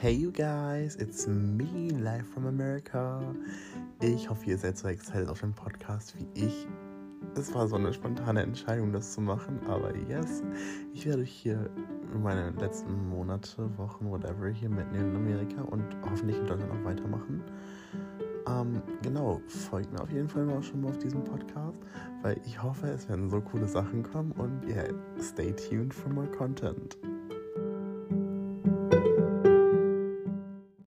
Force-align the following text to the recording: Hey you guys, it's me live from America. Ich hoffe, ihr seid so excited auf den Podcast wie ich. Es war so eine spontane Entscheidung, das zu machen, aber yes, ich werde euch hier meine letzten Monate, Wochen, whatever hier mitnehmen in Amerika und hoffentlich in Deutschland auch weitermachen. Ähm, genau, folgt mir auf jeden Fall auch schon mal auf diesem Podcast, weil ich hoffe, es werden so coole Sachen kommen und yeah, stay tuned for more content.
Hey 0.00 0.12
you 0.12 0.30
guys, 0.30 0.94
it's 0.94 1.26
me 1.26 1.90
live 1.90 2.24
from 2.28 2.46
America. 2.46 3.20
Ich 4.00 4.30
hoffe, 4.30 4.48
ihr 4.48 4.56
seid 4.56 4.78
so 4.78 4.86
excited 4.86 5.28
auf 5.28 5.40
den 5.40 5.52
Podcast 5.52 6.14
wie 6.16 6.28
ich. 6.40 6.68
Es 7.34 7.52
war 7.52 7.66
so 7.66 7.74
eine 7.74 7.92
spontane 7.92 8.42
Entscheidung, 8.42 8.92
das 8.92 9.14
zu 9.14 9.20
machen, 9.20 9.58
aber 9.66 9.92
yes, 10.08 10.44
ich 10.94 11.04
werde 11.04 11.22
euch 11.22 11.32
hier 11.32 11.68
meine 12.22 12.50
letzten 12.50 13.08
Monate, 13.08 13.76
Wochen, 13.76 14.08
whatever 14.08 14.48
hier 14.48 14.68
mitnehmen 14.68 15.10
in 15.10 15.16
Amerika 15.16 15.62
und 15.62 15.84
hoffentlich 16.08 16.38
in 16.38 16.46
Deutschland 16.46 16.70
auch 16.70 16.84
weitermachen. 16.84 17.42
Ähm, 18.46 18.80
genau, 19.02 19.40
folgt 19.48 19.92
mir 19.92 20.00
auf 20.00 20.12
jeden 20.12 20.28
Fall 20.28 20.48
auch 20.50 20.62
schon 20.62 20.82
mal 20.82 20.90
auf 20.90 20.98
diesem 20.98 21.24
Podcast, 21.24 21.76
weil 22.22 22.40
ich 22.46 22.62
hoffe, 22.62 22.86
es 22.86 23.08
werden 23.08 23.28
so 23.30 23.40
coole 23.40 23.66
Sachen 23.66 24.04
kommen 24.04 24.30
und 24.30 24.64
yeah, 24.68 24.94
stay 25.20 25.52
tuned 25.52 25.92
for 25.92 26.12
more 26.12 26.28
content. 26.28 26.96